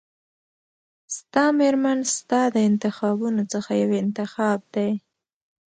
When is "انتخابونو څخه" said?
2.69-3.71